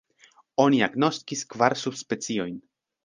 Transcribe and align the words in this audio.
Oni 0.63 0.79
agnoskis 0.87 1.43
kvar 1.53 1.77
subspeciojn. 1.83 2.57